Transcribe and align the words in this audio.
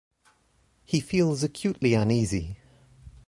He 0.83 0.99
feels 0.99 1.43
acutely 1.43 1.93
uneasy. 1.93 2.57